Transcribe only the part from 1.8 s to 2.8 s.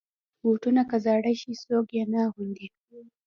یې نه اغوندي.